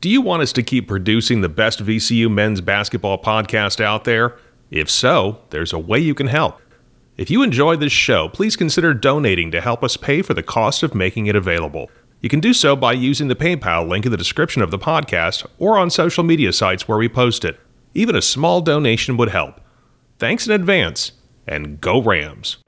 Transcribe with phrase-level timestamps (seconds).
[0.00, 4.36] Do you want us to keep producing the best VCU men's basketball podcast out there?
[4.70, 6.60] If so, there's a way you can help.
[7.16, 10.84] If you enjoy this show, please consider donating to help us pay for the cost
[10.84, 11.90] of making it available.
[12.20, 15.44] You can do so by using the PayPal link in the description of the podcast
[15.58, 17.58] or on social media sites where we post it.
[17.92, 19.60] Even a small donation would help.
[20.20, 21.10] Thanks in advance,
[21.44, 22.58] and go Rams!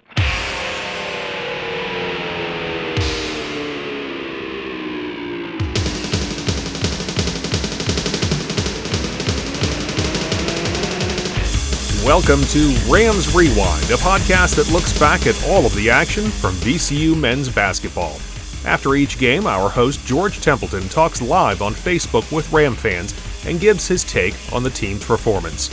[12.11, 16.55] Welcome to Rams Rewind, a podcast that looks back at all of the action from
[16.57, 18.17] VCU men's basketball.
[18.65, 23.15] After each game, our host George Templeton talks live on Facebook with Ram fans
[23.47, 25.71] and gives his take on the team's performance.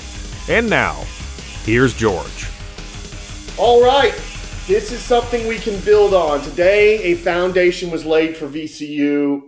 [0.47, 1.05] And now,
[1.63, 2.47] here's George.
[3.57, 4.13] All right,
[4.67, 6.41] this is something we can build on.
[6.41, 9.41] Today, a foundation was laid for VCU,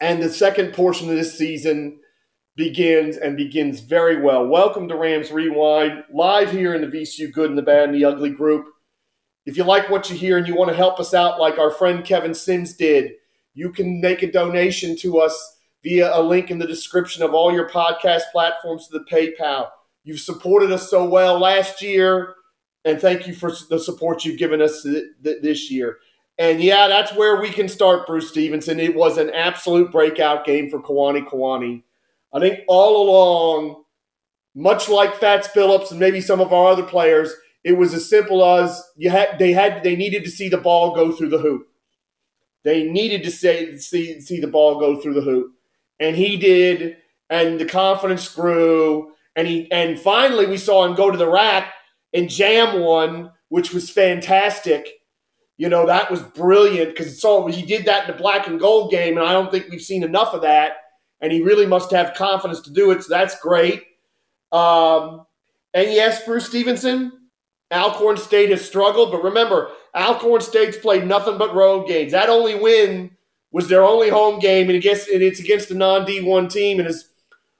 [0.00, 2.00] and the second portion of this season
[2.56, 4.46] begins and begins very well.
[4.46, 8.04] Welcome to Rams Rewind, live here in the VCU Good and the Bad and the
[8.04, 8.66] Ugly group.
[9.44, 11.70] If you like what you hear and you want to help us out, like our
[11.70, 13.12] friend Kevin Sims did,
[13.54, 17.52] you can make a donation to us via a link in the description of all
[17.52, 19.68] your podcast platforms to the PayPal.
[20.04, 22.36] You've supported us so well last year,
[22.84, 24.86] and thank you for the support you've given us
[25.20, 25.98] this year.
[26.38, 28.80] And yeah, that's where we can start, Bruce Stevenson.
[28.80, 31.82] It was an absolute breakout game for Kuany Kuany.
[32.34, 33.84] I think all along,
[34.56, 37.32] much like Fats Billups and maybe some of our other players,
[37.62, 40.94] it was as simple as you had they had they needed to see the ball
[40.94, 41.68] go through the hoop.
[42.64, 45.52] They needed to say, see see the ball go through the hoop,
[46.00, 46.96] and he did,
[47.30, 51.72] and the confidence grew, and he and finally we saw him go to the rack
[52.12, 54.88] and jam one, which was fantastic.
[55.56, 58.90] You know that was brilliant because so he did that in the black and gold
[58.90, 60.78] game, and I don't think we've seen enough of that
[61.20, 63.02] and he really must have confidence to do it.
[63.02, 63.82] So that's great.
[64.52, 65.26] Um,
[65.72, 67.12] and yes, Bruce Stevenson,
[67.72, 72.12] Alcorn State has struggled, but remember, Alcorn State's played nothing but road games.
[72.12, 73.10] That only win
[73.50, 76.78] was their only home game, and, guess, and it's against a non D1 team.
[76.78, 77.08] And as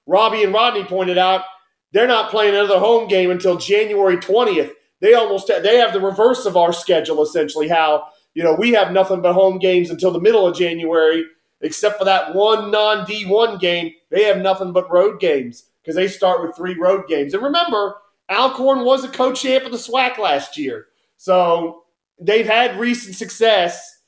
[0.06, 1.44] Robbie and Rodney pointed out,
[1.92, 4.72] they're not playing another home game until January 20th.
[5.00, 7.68] They almost they have the reverse of our schedule essentially.
[7.68, 11.24] How you know we have nothing but home games until the middle of January,
[11.64, 16.06] except for that one non D1 game, they have nothing but road games because they
[16.06, 17.34] start with three road games.
[17.34, 17.96] And remember,
[18.30, 20.86] Alcorn was a co-champ of the SWAC last year,
[21.16, 21.84] so
[22.20, 23.98] they've had recent success,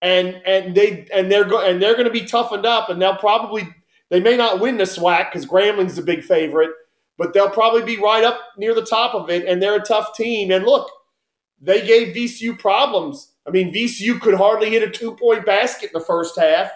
[0.00, 3.16] and and they and they're go, and they're going to be toughened up, and they'll
[3.16, 3.68] probably
[4.10, 6.70] they may not win the SWAC because Grambling's a big favorite,
[7.18, 10.14] but they'll probably be right up near the top of it, and they're a tough
[10.14, 10.50] team.
[10.50, 10.90] And look,
[11.60, 13.32] they gave VCU problems.
[13.46, 16.70] I mean, VCU could hardly hit a two-point basket in the first half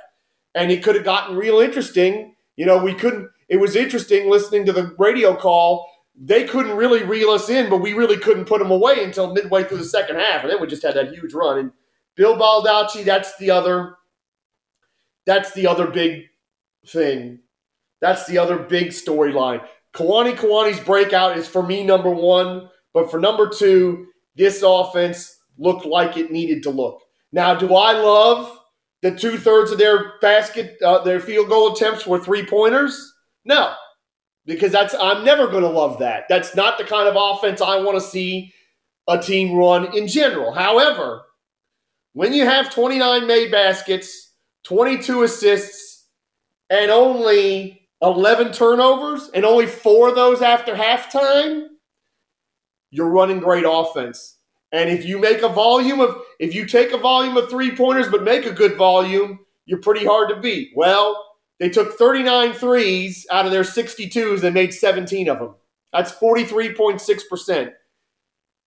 [0.54, 2.34] and it could have gotten real interesting.
[2.56, 3.28] You know, we couldn't.
[3.48, 5.86] It was interesting listening to the radio call.
[6.22, 9.64] They couldn't really reel us in, but we really couldn't put them away until midway
[9.64, 11.58] through the second half, and then we just had that huge run.
[11.58, 11.72] And
[12.16, 13.96] Bill Baldacci, that's the other.
[15.26, 16.24] That's the other big
[16.86, 17.40] thing.
[18.00, 19.64] That's the other big storyline.
[19.94, 24.06] Kuany Kuany's breakout is for me number one, but for number two,
[24.36, 27.02] this offense looked like it needed to look.
[27.32, 28.59] Now, do I love
[29.02, 33.14] that two thirds of their basket, uh, their field goal attempts were three pointers?
[33.44, 33.74] No,
[34.46, 36.24] because that's I'm never going to love that.
[36.28, 38.52] That's not the kind of offense I want to see
[39.08, 40.52] a team run in general.
[40.52, 41.22] However,
[42.12, 44.32] when you have 29 made baskets,
[44.64, 46.06] 22 assists,
[46.68, 51.66] and only 11 turnovers, and only four of those after halftime,
[52.90, 54.36] you're running great offense.
[54.72, 58.08] And if you make a volume of, if you take a volume of three pointers
[58.08, 60.72] but make a good volume, you're pretty hard to beat.
[60.76, 61.24] Well,
[61.58, 65.54] they took 39 threes out of their 62s and made 17 of them.
[65.92, 67.72] That's 43.6%.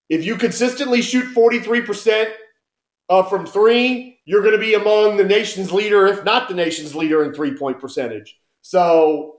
[0.10, 2.34] If you consistently shoot 43%
[3.10, 6.96] uh, from three, you're going to be among the nation's leader, if not the nation's
[6.96, 8.40] leader in three point percentage.
[8.62, 9.38] So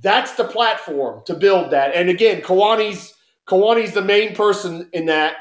[0.00, 1.94] that's the platform to build that.
[1.94, 3.14] And again, Kuany's
[3.48, 5.36] Kuany's the main person in that.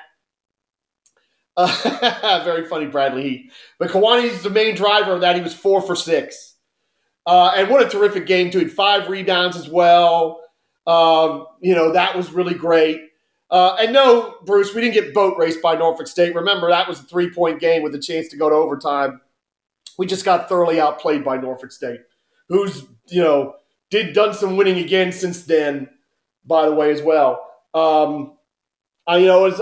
[1.58, 3.52] Uh, very funny, Bradley Heat.
[3.80, 5.36] But Kuany's the main driver of that.
[5.36, 6.56] He was four for six.
[7.26, 8.68] Uh, and what a terrific game, too.
[8.70, 10.42] Five rebounds as well.
[10.86, 13.02] Um, you know, that was really great.
[13.50, 16.36] Uh, and no, Bruce, we didn't get boat raced by Norfolk State.
[16.36, 19.22] Remember, that was a three point game with a chance to go to overtime.
[19.98, 22.02] We just got thoroughly outplayed by Norfolk State,
[22.50, 23.56] who's, you know,
[23.90, 25.90] did done some winning again since then,
[26.46, 27.46] by the way, as well.
[27.74, 28.38] Um,
[29.08, 29.62] I, you know, as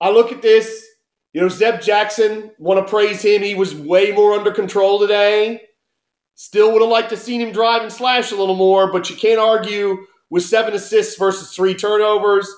[0.00, 0.85] I look at this,
[1.36, 3.42] you know, Zeb Jackson, want to praise him.
[3.42, 5.60] He was way more under control today.
[6.34, 9.16] Still would have liked to seen him drive and slash a little more, but you
[9.16, 9.98] can't argue
[10.30, 12.50] with seven assists versus three turnovers.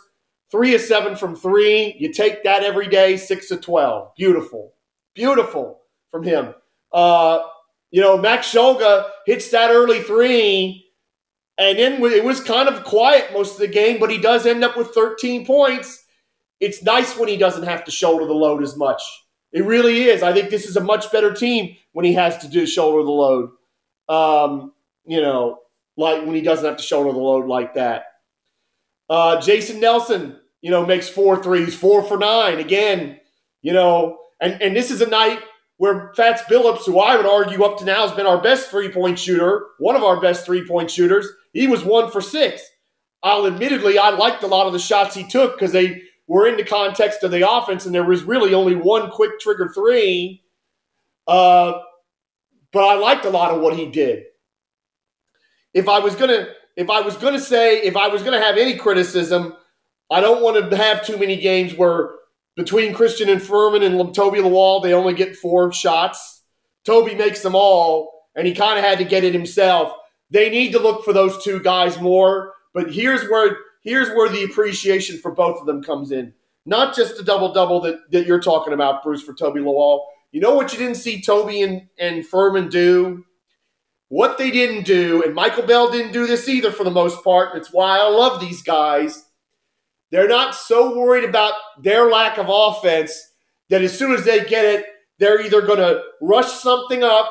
[0.53, 1.97] Three of seven from three.
[1.99, 4.13] You take that every day, six of 12.
[4.17, 4.75] Beautiful.
[5.13, 5.81] Beautiful
[6.13, 6.55] from him.
[6.93, 7.41] Uh,
[7.91, 10.87] you know, Max Shulga hits that early three,
[11.59, 14.63] and then it was kind of quiet most of the game, but he does end
[14.63, 16.05] up with 13 points.
[16.61, 19.03] It's nice when he doesn't have to shoulder the load as much.
[19.53, 20.23] It really is.
[20.23, 23.11] I think this is a much better team when he has to do shoulder the
[23.11, 23.51] load.
[24.09, 24.73] Um,
[25.07, 25.61] you know,
[25.97, 28.05] like when he doesn't have to shoulder the load like that.
[29.09, 32.59] Uh, Jason Nelson, you know, makes four threes, four for nine.
[32.59, 33.21] Again,
[33.63, 35.41] you know, and, and this is a night
[35.79, 38.91] where Fats Billups, who I would argue up to now has been our best three
[38.91, 42.63] point shooter, one of our best three point shooters, he was one for six.
[43.23, 46.57] I'll admittedly, I liked a lot of the shots he took because they were in
[46.57, 50.45] the context of the offense, and there was really only one quick trigger three.
[51.27, 51.81] Uh,
[52.71, 54.25] but I liked a lot of what he did.
[55.75, 58.77] If I was gonna, if I was gonna say, if I was gonna have any
[58.77, 59.55] criticism,
[60.11, 62.11] I don't want to have too many games where
[62.57, 66.43] between Christian and Fermin and Toby Lawal, they only get four shots.
[66.85, 69.93] Toby makes them all, and he kind of had to get it himself.
[70.31, 72.55] They need to look for those two guys more.
[72.75, 73.57] But here's where
[73.89, 76.35] here's where the appreciation for both of them comes in.
[76.67, 80.05] Not just the double double that, that you're talking about, Bruce, for Toby Lawal.
[80.33, 83.25] You know what you didn't see Toby and, and Fermin do?
[84.11, 87.51] What they didn't do, and Michael Belle didn't do this either for the most part,
[87.51, 89.25] and it's why I love these guys.
[90.11, 93.13] They're not so worried about their lack of offense
[93.69, 94.87] that as soon as they get it,
[95.19, 97.31] they're either going to rush something up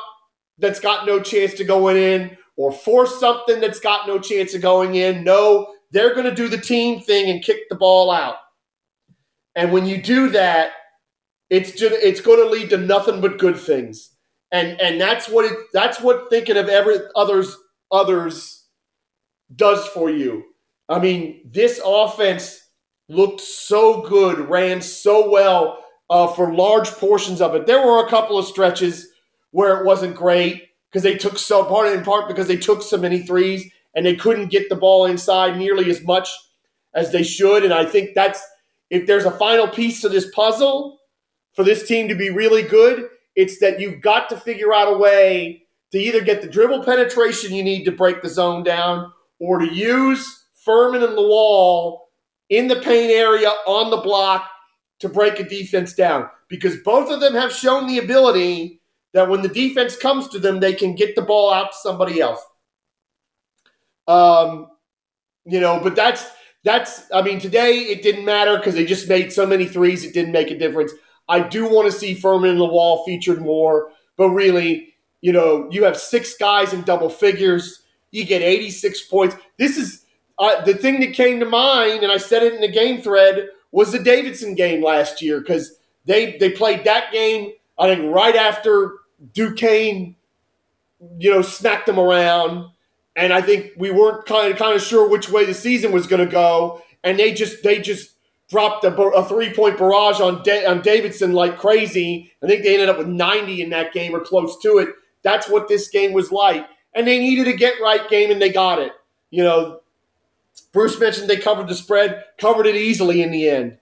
[0.58, 4.60] that's got no chance to going in or force something that's got no chance of
[4.60, 5.24] going in.
[5.24, 8.36] No, they're going to do the team thing and kick the ball out.
[9.54, 10.72] And when you do that,
[11.50, 14.10] it's just it's going to lead to nothing but good things.
[14.52, 17.56] And and that's what it that's what thinking of every others
[17.90, 18.66] others
[19.54, 20.44] does for you.
[20.88, 22.60] I mean, this offense
[23.08, 27.66] looked so good, ran so well uh, for large portions of it.
[27.66, 29.08] There were a couple of stretches
[29.50, 32.96] where it wasn't great because they took so part in part because they took so
[32.96, 36.28] many threes and they couldn't get the ball inside nearly as much
[36.94, 37.64] as they should.
[37.64, 38.40] And I think that's
[38.90, 40.98] if there's a final piece to this puzzle
[41.54, 44.96] for this team to be really good, it's that you've got to figure out a
[44.96, 45.62] way
[45.92, 49.72] to either get the dribble penetration you need to break the zone down or to
[49.72, 52.00] use Fermin and Lawal
[52.48, 54.48] in the paint area on the block
[55.00, 58.80] to break a defense down because both of them have shown the ability
[59.12, 62.20] that when the defense comes to them, they can get the ball out to somebody
[62.20, 62.40] else.
[64.08, 64.68] Um,
[65.44, 66.28] you know, but that's
[66.64, 67.02] that's.
[67.12, 70.04] I mean, today it didn't matter because they just made so many threes.
[70.04, 70.92] It didn't make a difference.
[71.28, 75.84] I do want to see Fermin and Lawal featured more, but really, you know, you
[75.84, 77.82] have six guys in double figures.
[78.10, 79.36] You get 86 points.
[79.58, 80.06] This is
[80.38, 83.48] uh, the thing that came to mind, and I said it in the game thread,
[83.70, 85.76] was the Davidson game last year because
[86.06, 87.52] they they played that game.
[87.78, 88.94] I think right after
[89.34, 90.16] Duquesne,
[91.18, 92.70] you know, smacked them around
[93.18, 96.06] and I think we weren't kind of kind of sure which way the season was
[96.06, 98.12] going to go, and they just they just
[98.48, 102.32] dropped a, a three point barrage on on Davidson like crazy.
[102.42, 104.90] I think they ended up with 90 in that game or close to it.
[105.22, 108.50] That's what this game was like, and they needed a get right game, and they
[108.50, 108.92] got it.
[109.30, 109.80] You know,
[110.72, 113.78] Bruce mentioned they covered the spread, covered it easily in the end.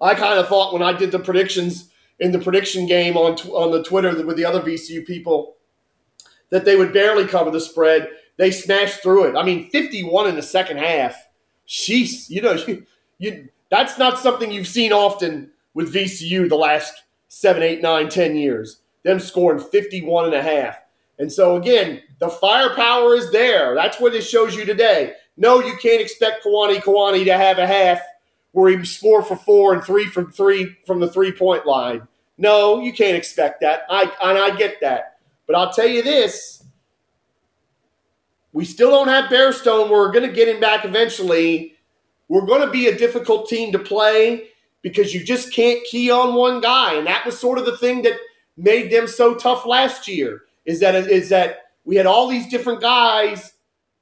[0.00, 3.70] I kind of thought when I did the predictions in the prediction game on on
[3.70, 5.54] the Twitter with the other VCU people
[6.50, 8.08] that they would barely cover the spread.
[8.36, 9.36] They smashed through it.
[9.36, 11.26] I mean, 51 in the second half.
[11.66, 12.86] Sheesh, you know, you,
[13.18, 18.36] you that's not something you've seen often with VCU the last seven, eight, nine, ten
[18.36, 18.80] years.
[19.04, 20.78] Them scoring 51 and a half.
[21.18, 23.74] And so again, the firepower is there.
[23.74, 25.14] That's what it shows you today.
[25.36, 28.00] No, you can't expect Kuany Kuany to have a half
[28.52, 32.06] where he's four for four and three from three from the three point line.
[32.38, 33.82] No, you can't expect that.
[33.88, 35.17] I and I get that.
[35.48, 36.62] But I'll tell you this
[38.52, 39.90] we still don't have Bairstow.
[39.90, 41.74] We're going to get him back eventually.
[42.28, 44.48] We're going to be a difficult team to play
[44.82, 46.94] because you just can't key on one guy.
[46.94, 48.14] And that was sort of the thing that
[48.56, 52.80] made them so tough last year is that is that we had all these different
[52.80, 53.54] guys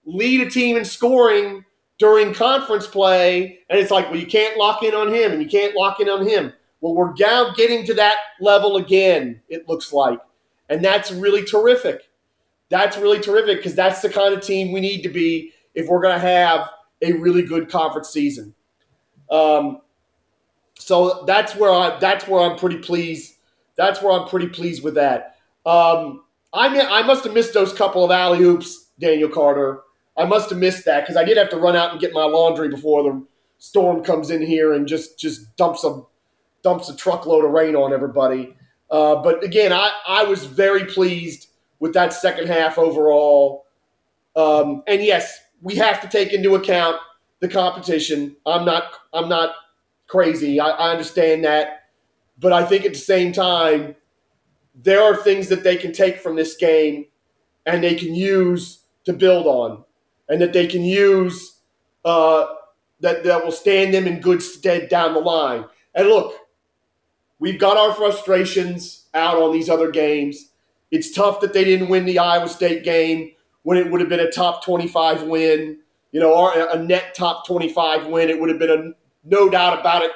[0.05, 1.65] lead a team in scoring
[1.99, 5.49] during conference play, and it's like, well, you can't lock in on him and you
[5.49, 6.53] can't lock in on him.
[6.81, 10.19] Well, we're now getting to that level again, it looks like.
[10.69, 12.11] And that's really terrific.
[12.69, 16.01] That's really terrific because that's the kind of team we need to be if we're
[16.01, 16.69] going to have
[17.03, 18.55] a really good conference season.
[19.31, 19.81] Um,
[20.79, 23.35] so that's where I that's where I'm pretty pleased.
[23.77, 25.37] That's where I'm pretty pleased with that.
[25.65, 29.81] Um, I I must have missed those couple of alley oops, Daniel Carter.
[30.17, 32.25] I must have missed that because I did have to run out and get my
[32.25, 33.27] laundry before the
[33.59, 36.03] storm comes in here and just just dumps a
[36.63, 38.57] dumps a truckload of rain on everybody.
[38.91, 41.49] Uh, but again, I, I was very pleased
[41.81, 43.67] with that second half overall.
[44.35, 46.97] Um, and yes, we have to take into account
[47.41, 48.37] the competition.
[48.47, 49.55] I'm not I'm not
[50.07, 50.61] crazy.
[50.61, 51.85] I, I understand that,
[52.39, 53.97] but I think at the same time,
[54.75, 57.07] there are things that they can take from this game
[57.65, 59.85] and they can use to build on,
[60.29, 61.61] and that they can use
[62.05, 62.47] uh,
[63.01, 65.65] that that will stand them in good stead down the line.
[65.95, 66.35] And look,
[67.39, 70.51] we've got our frustrations out on these other games.
[70.91, 74.21] It's tough that they didn't win the Iowa State game when it would have been
[74.21, 75.79] a top 25 win,
[76.13, 78.31] you know, or a net top 25 win.
[78.31, 78.93] It would have been a
[79.25, 80.13] no doubt about it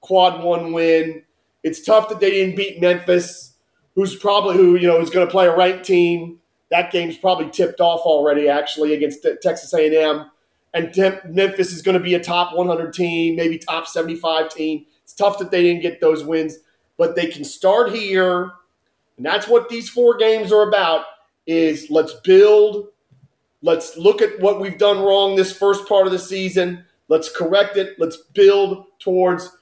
[0.00, 1.22] quad one win.
[1.62, 3.54] It's tough that they didn't beat Memphis,
[3.94, 6.38] who's probably who you know is going to play a ranked team.
[6.70, 10.30] That game's probably tipped off already, actually, against Texas A&M.
[10.74, 10.94] And
[11.28, 14.84] Memphis is going to be a top 100 team, maybe top 75 team.
[15.06, 16.58] It's tough that they didn't get those wins,
[16.96, 18.50] but they can start here,
[19.16, 21.04] and that's what these four games are about.
[21.46, 22.88] Is let's build,
[23.62, 26.84] let's look at what we've done wrong this first part of the season.
[27.06, 28.00] Let's correct it.
[28.00, 29.56] Let's build towards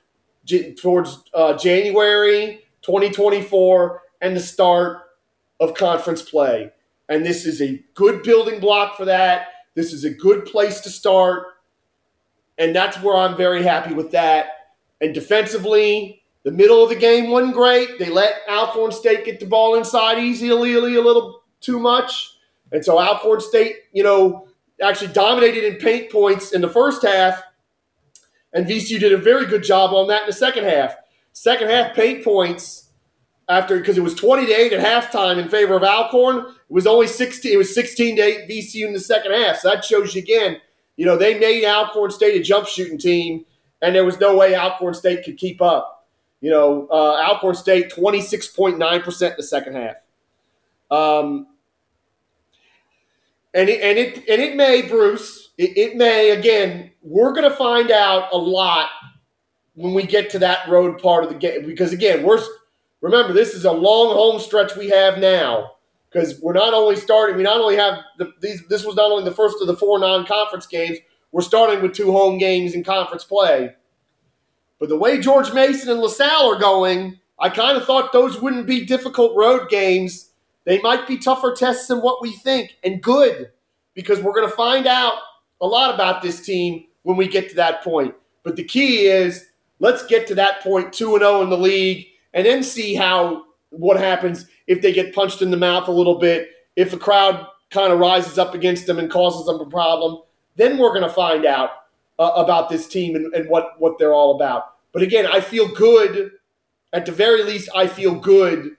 [0.80, 5.02] towards uh, January 2024 and the start
[5.60, 6.72] of conference play.
[7.10, 9.48] And this is a good building block for that.
[9.74, 11.48] This is a good place to start.
[12.56, 14.53] And that's where I'm very happy with that.
[15.04, 17.98] And defensively, the middle of the game wasn't great.
[17.98, 22.38] They let Alcorn State get the ball inside easily a little too much.
[22.72, 24.48] And so Alcorn State, you know,
[24.82, 27.42] actually dominated in paint points in the first half.
[28.54, 30.96] And VCU did a very good job on that in the second half.
[31.34, 32.88] Second half paint points
[33.46, 36.38] after because it was 20 to 8 at halftime in favor of Alcorn.
[36.38, 39.58] It was only 16 it was 16 to 8 VCU in the second half.
[39.58, 40.62] So that shows you again,
[40.96, 43.44] you know, they made Alcorn State a jump shooting team
[43.84, 46.06] and there was no way Alcorn State could keep up.
[46.40, 49.96] You know, uh, Alcorn State 26.9% in the second half.
[50.90, 51.46] Um,
[53.54, 56.90] and it, and it and it may, Bruce, it, it may again.
[57.02, 58.88] We're going to find out a lot
[59.74, 62.42] when we get to that road part of the game because again, we're
[63.00, 65.72] remember this is a long home stretch we have now
[66.10, 67.36] because we're not only starting.
[67.36, 68.66] We not only have the, these.
[68.68, 70.98] This was not only the first of the four non-conference games.
[71.34, 73.74] We're starting with two home games in conference play.
[74.78, 78.68] But the way George Mason and LaSalle are going, I kind of thought those wouldn't
[78.68, 80.30] be difficult road games.
[80.62, 83.50] They might be tougher tests than what we think, and good,
[83.94, 85.14] because we're going to find out
[85.60, 88.14] a lot about this team when we get to that point.
[88.44, 89.44] But the key is
[89.80, 93.98] let's get to that point 2 0 in the league and then see how what
[93.98, 97.92] happens if they get punched in the mouth a little bit, if the crowd kind
[97.92, 100.20] of rises up against them and causes them a problem
[100.56, 101.70] then we're going to find out
[102.18, 104.76] uh, about this team and, and what, what they're all about.
[104.92, 106.32] But again, I feel good.
[106.92, 108.76] At the very least, I feel good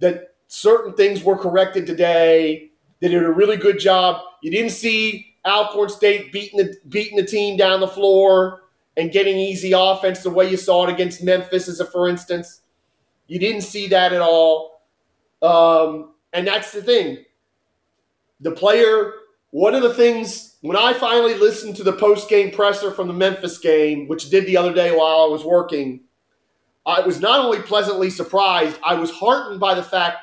[0.00, 2.70] that certain things were corrected today.
[3.00, 4.22] They did a really good job.
[4.42, 8.62] You didn't see Alcorn State beating the beating the team down the floor
[8.96, 12.60] and getting easy offense the way you saw it against Memphis, as a for instance.
[13.26, 14.82] You didn't see that at all.
[15.42, 17.24] Um, and that's the thing.
[18.40, 19.12] The player,
[19.50, 23.12] one of the things when I finally listened to the post game presser from the
[23.12, 26.02] Memphis game, which I did the other day while I was working,
[26.86, 30.18] I was not only pleasantly surprised, I was heartened by the fact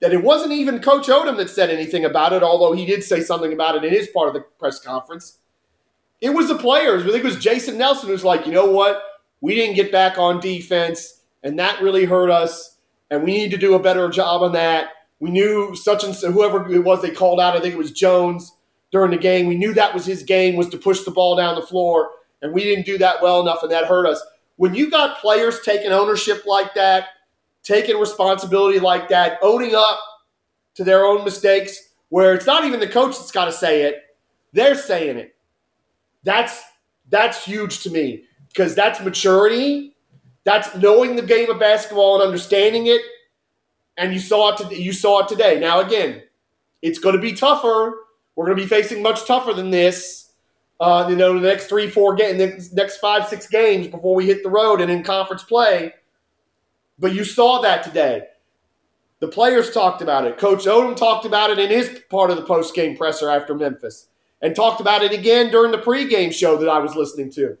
[0.00, 3.20] that it wasn't even Coach Odom that said anything about it, although he did say
[3.20, 5.38] something about it in his part of the press conference.
[6.22, 7.02] It was the players.
[7.02, 9.02] I think it was Jason Nelson who's like, you know what?
[9.42, 12.78] We didn't get back on defense, and that really hurt us,
[13.10, 14.88] and we need to do a better job on that.
[15.20, 17.92] We knew such and so, whoever it was they called out, I think it was
[17.92, 18.52] Jones
[18.92, 19.46] during the game.
[19.46, 22.10] We knew that was his game was to push the ball down the floor,
[22.42, 24.22] and we didn't do that well enough, and that hurt us.
[24.56, 27.06] When you got players taking ownership like that,
[27.64, 29.98] taking responsibility like that, owning up
[30.74, 31.78] to their own mistakes,
[32.10, 34.02] where it's not even the coach that's got to say it,
[34.52, 35.34] they're saying it.
[36.22, 36.62] That's
[37.08, 39.96] that's huge to me because that's maturity.
[40.44, 43.00] That's knowing the game of basketball and understanding it.
[43.96, 44.56] And you saw it.
[44.58, 45.58] To, you saw it today.
[45.58, 46.22] Now again,
[46.82, 47.94] it's going to be tougher
[48.34, 50.32] we're going to be facing much tougher than this.
[50.80, 54.42] Uh, you know, the next three, four games, next five, six games before we hit
[54.42, 55.94] the road and in conference play.
[56.98, 58.24] But you saw that today.
[59.20, 60.38] The players talked about it.
[60.38, 64.08] Coach Odom talked about it in his part of the post game presser after Memphis,
[64.40, 67.56] and talked about it again during the pregame show that I was listening to.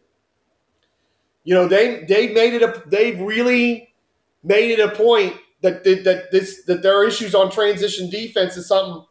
[1.44, 3.94] You know, they they made it a they really
[4.42, 8.66] made it a point that that this that there are issues on transition defense is
[8.66, 9.04] something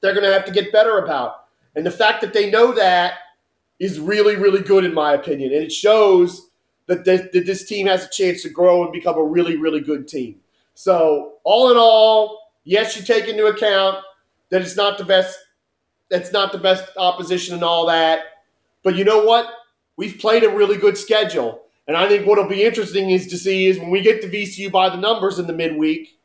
[0.00, 1.46] they're going to have to get better about.
[1.74, 3.14] And the fact that they know that
[3.78, 6.48] is really really good in my opinion, and it shows
[6.86, 9.80] that this, that this team has a chance to grow and become a really really
[9.80, 10.40] good team.
[10.74, 13.98] So all in all, yes, you take into account
[14.50, 15.38] that it's not the best.
[16.08, 18.20] That's not the best opposition and all that.
[18.82, 19.46] But you know what?
[19.96, 21.62] We've played a really good schedule.
[21.86, 24.70] And I think what'll be interesting is to see is when we get to VCU
[24.70, 26.18] by the numbers in the midweek,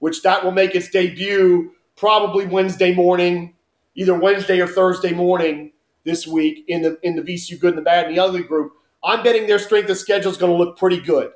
[0.00, 3.54] which that will make its debut probably Wednesday morning,
[3.94, 5.70] either Wednesday or Thursday morning
[6.02, 8.72] this week in the in the VCU good and the bad and the ugly group.
[9.04, 11.30] I'm betting their strength of schedule is going to look pretty good.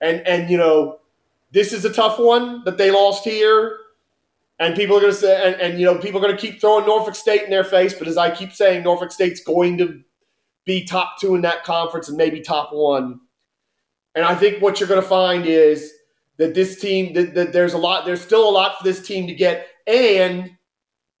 [0.00, 1.00] And and you know,
[1.50, 3.76] this is a tough one that they lost here.
[4.58, 6.58] And people are going to say, and, and you know, people are going to keep
[6.58, 7.92] throwing Norfolk State in their face.
[7.92, 10.00] But as I keep saying, Norfolk State's going to
[10.64, 13.20] be top two in that conference and maybe top one.
[14.14, 15.92] And I think what you're going to find is
[16.38, 19.26] that this team, that, that there's a lot, there's still a lot for this team
[19.26, 20.52] to get, and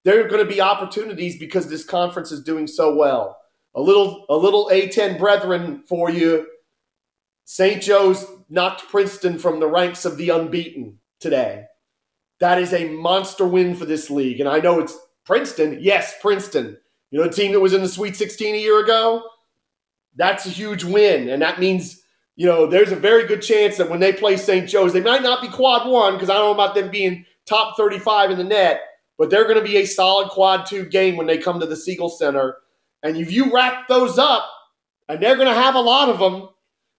[0.04, 3.38] there are going to be opportunities because this conference is doing so well.
[3.74, 6.46] A little, a little A10 brethren for you.
[7.44, 7.82] St.
[7.82, 11.64] Joe's knocked Princeton from the ranks of the unbeaten today.
[12.40, 14.40] That is a monster win for this league.
[14.40, 15.78] And I know it's Princeton.
[15.80, 16.76] Yes, Princeton.
[17.10, 19.22] You know, a team that was in the Sweet 16 a year ago?
[20.16, 21.28] That's a huge win.
[21.28, 22.02] And that means,
[22.36, 24.68] you know, there's a very good chance that when they play St.
[24.68, 27.76] Joe's, they might not be quad one because I don't know about them being top
[27.76, 28.82] 35 in the net,
[29.18, 31.76] but they're going to be a solid quad two game when they come to the
[31.76, 32.56] Siegel Center.
[33.02, 34.48] And if you rack those up,
[35.08, 36.48] and they're going to have a lot of them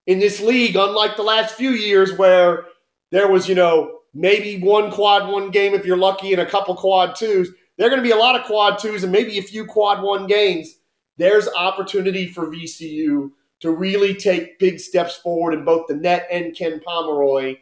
[0.05, 2.65] in this league, unlike the last few years where
[3.11, 6.75] there was, you know, maybe one quad one game if you're lucky and a couple
[6.75, 7.49] quad twos.
[7.77, 10.03] There are going to be a lot of quad twos and maybe a few quad
[10.03, 10.75] one games.
[11.17, 13.31] There's opportunity for VCU
[13.61, 17.57] to really take big steps forward in both the net and Ken Pomeroy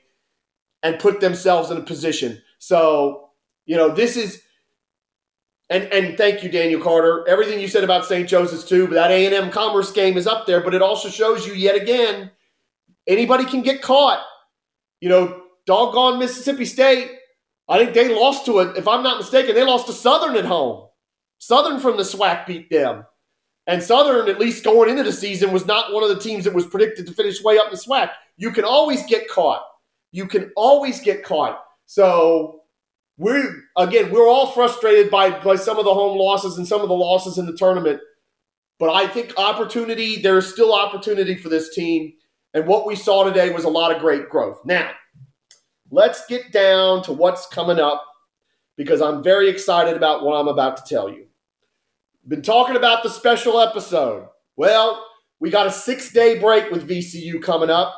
[0.83, 2.41] and put themselves in a position.
[2.61, 3.31] So,
[3.65, 4.43] you know, this is
[5.71, 7.27] and and thank you, Daniel Carter.
[7.27, 8.29] Everything you said about St.
[8.29, 10.61] Joseph's too, but that A and M Commerce game is up there.
[10.61, 12.29] But it also shows you yet again,
[13.07, 14.23] anybody can get caught.
[14.99, 17.09] You know, doggone Mississippi State.
[17.67, 18.77] I think they lost to it.
[18.77, 20.87] If I'm not mistaken, they lost to Southern at home.
[21.39, 23.05] Southern from the SWAC beat them.
[23.65, 26.53] And Southern, at least going into the season, was not one of the teams that
[26.53, 28.11] was predicted to finish way up in the SWAC.
[28.37, 29.63] You can always get caught.
[30.11, 31.59] You can always get caught.
[31.91, 32.61] So
[33.17, 36.87] we're again, we're all frustrated by, by some of the home losses and some of
[36.87, 37.99] the losses in the tournament.
[38.79, 42.13] But I think opportunity, there is still opportunity for this team.
[42.53, 44.61] And what we saw today was a lot of great growth.
[44.63, 44.89] Now,
[45.89, 48.01] let's get down to what's coming up
[48.77, 51.25] because I'm very excited about what I'm about to tell you.
[52.25, 54.29] Been talking about the special episode.
[54.55, 55.05] Well,
[55.41, 57.93] we got a six day break with VCU coming up.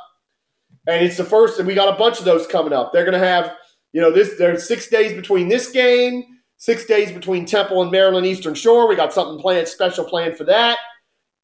[0.88, 2.92] And it's the first, and we got a bunch of those coming up.
[2.92, 3.56] They're going to have,
[3.94, 6.24] you know, this, there's six days between this game,
[6.58, 8.88] six days between Temple and Maryland Eastern Shore.
[8.88, 10.78] We got something planned, special planned for that.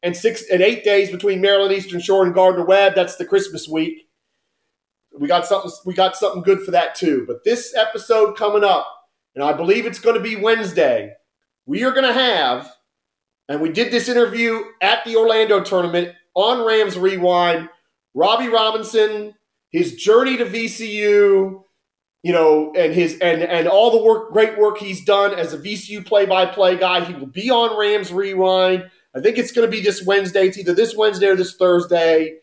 [0.02, 2.94] And six and eight days between Maryland Eastern Shore and Gardner Webb.
[2.94, 4.08] That's the Christmas week.
[5.18, 7.24] We got something, we got something good for that too.
[7.26, 8.86] But this episode coming up,
[9.34, 11.14] and I believe it's going to be Wednesday
[11.70, 12.74] we are going to have,
[13.48, 17.68] and we did this interview at the Orlando tournament on Rams Rewind,
[18.12, 19.34] Robbie Robinson,
[19.70, 21.62] his journey to VCU,
[22.22, 25.58] you know, and his and and all the work, great work he's done as a
[25.58, 27.04] VCU play-by-play guy.
[27.04, 28.90] He will be on Rams Rewind.
[29.14, 30.46] I think it's going to be this Wednesday.
[30.46, 32.38] It's either this Wednesday or this Thursday.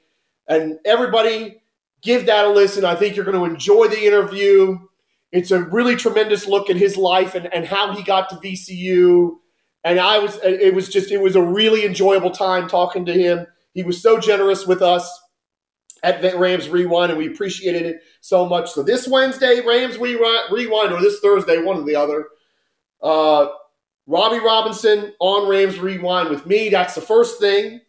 [0.47, 1.61] And everybody,
[2.01, 2.85] give that a listen.
[2.85, 4.79] I think you're going to enjoy the interview.
[5.31, 9.37] It's a really tremendous look at his life and, and how he got to VCU.
[9.83, 13.45] And I was, it was just, it was a really enjoyable time talking to him.
[13.73, 15.09] He was so generous with us
[16.03, 18.71] at Rams Rewind, and we appreciated it so much.
[18.71, 22.27] So this Wednesday, Rams Rewind, or this Thursday, one or the other.
[23.01, 23.47] Uh,
[24.05, 26.69] Robbie Robinson on Rams Rewind with me.
[26.69, 27.81] That's the first thing.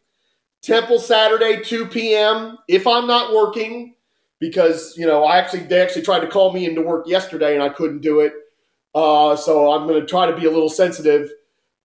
[0.63, 2.59] Temple Saturday, 2 p.m.
[2.67, 3.95] If I'm not working,
[4.41, 7.63] because you know I actually they actually tried to call me into work yesterday and
[7.63, 8.33] I couldn't do it.
[8.95, 11.31] Uh, so I'm going to try to be a little sensitive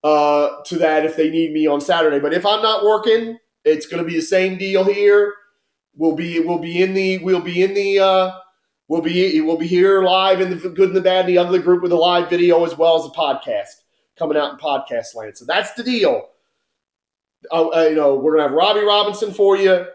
[0.03, 2.19] uh, to that if they need me on Saturday.
[2.19, 5.33] But if I'm not working, it's going to be the same deal here.
[5.95, 8.31] We'll be we'll be in the we'll be in the uh,
[8.87, 11.59] we'll be we'll be here live in the good and the bad and the ugly
[11.59, 13.81] group with a live video as well as a podcast
[14.17, 15.37] coming out in podcast land.
[15.37, 16.29] So that's the deal.
[17.51, 19.85] Uh, uh you know, we're gonna have Robbie Robinson for you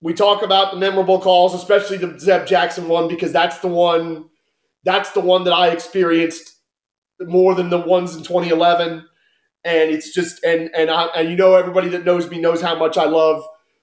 [0.00, 4.26] we talk about the memorable calls, especially the Zeb Jackson one, because that's the one
[4.82, 6.56] that's the one that I experienced
[7.20, 9.06] more than the ones in 2011.
[9.64, 12.78] And it's just and and I and you know everybody that knows me knows how
[12.78, 13.42] much I love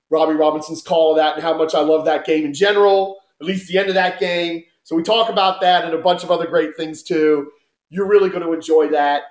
[0.09, 3.47] Robbie Robinson's call of that and how much I love that game in general, at
[3.47, 4.63] least the end of that game.
[4.83, 7.51] So we talk about that and a bunch of other great things too.
[7.89, 9.23] You're really going to enjoy that.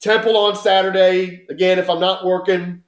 [0.00, 1.46] Temple on Saturday.
[1.48, 2.82] Again, if I'm not working,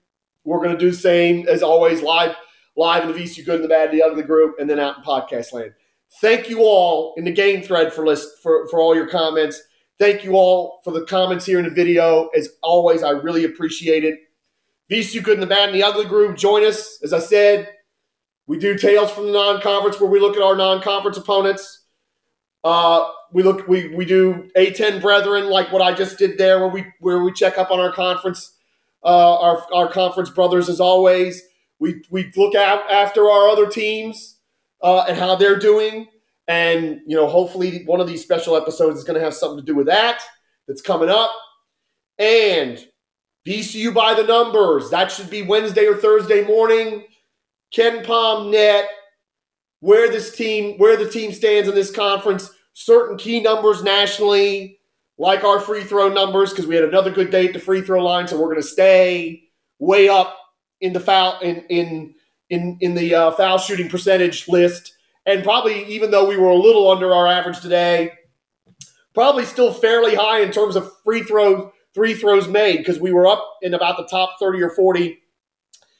[0.45, 2.35] we're going to do the same as always live
[2.77, 5.03] live in the VCU Good and the Bad, the Ugly group, and then out in
[5.03, 5.73] podcast land.
[6.21, 9.61] Thank you all in the game thread for list for, for all your comments.
[9.99, 12.29] Thank you all for the comments here in the video.
[12.37, 14.21] As always, I really appreciate it.
[14.91, 16.99] VCU Good and the Bad and the Ugly group, join us.
[17.03, 17.69] As I said,
[18.47, 21.83] we do Tales from the Non-Conference where we look at our non-conference opponents.
[22.65, 26.69] Uh, we look we we do A10 brethren like what I just did there where
[26.69, 28.55] we where we check up on our conference
[29.05, 31.43] uh, our our conference brothers as always.
[31.79, 34.39] We we look out after our other teams
[34.83, 36.09] uh, and how they're doing,
[36.49, 39.65] and you know hopefully one of these special episodes is going to have something to
[39.65, 40.21] do with that.
[40.67, 41.31] That's coming up,
[42.19, 42.85] and
[43.47, 44.91] VCU by the numbers.
[44.91, 47.05] That should be Wednesday or Thursday morning.
[47.75, 48.89] KenPom net
[49.81, 54.79] where this team where the team stands in this conference certain key numbers nationally,
[55.19, 58.03] like our free throw numbers, because we had another good day at the free throw
[58.03, 59.43] line, so we're going to stay
[59.81, 60.37] way up
[60.81, 62.15] in the foul in in
[62.51, 64.95] in in the uh, foul shooting percentage list,
[65.27, 68.13] and probably even though we were a little under our average today,
[69.13, 73.27] probably still fairly high in terms of free throws free throws made because we were
[73.27, 75.19] up in about the top thirty or forty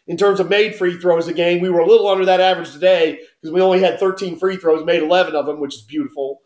[0.07, 1.61] in terms of made free throws a game.
[1.61, 4.85] We were a little under that average today because we only had 13 free throws,
[4.85, 6.41] made 11 of them, which is beautiful.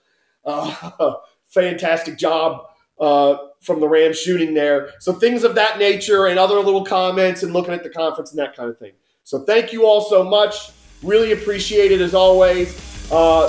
[0.45, 1.13] Uh,
[1.49, 2.65] fantastic job
[3.01, 4.91] uh, from the Rams shooting there.
[4.99, 8.39] So things of that nature and other little comments and looking at the conference and
[8.41, 8.93] that kind of thing.
[9.23, 10.73] So thank you all so much.
[11.05, 12.77] Really appreciate it as always.
[13.13, 13.49] Uh,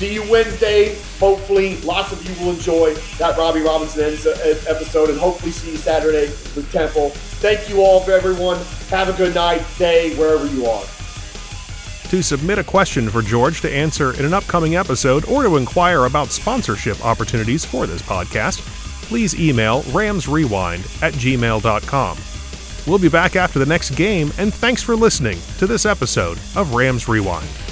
[0.00, 0.98] see you Wednesday.
[1.18, 6.28] Hopefully, lots of you will enjoy that Robbie Robinson episode, and hopefully see you Saturday
[6.56, 7.10] with Temple.
[7.10, 8.56] Thank you all, everyone.
[8.88, 10.82] Have a good night, day, wherever you are.
[12.08, 16.06] To submit a question for George to answer in an upcoming episode or to inquire
[16.06, 18.60] about sponsorship opportunities for this podcast,
[19.02, 22.18] please email ramsrewind at gmail.com.
[22.86, 26.74] We'll be back after the next game, and thanks for listening to this episode of
[26.74, 27.69] Rams Rewind.